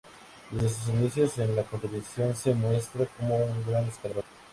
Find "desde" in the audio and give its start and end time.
0.49-0.69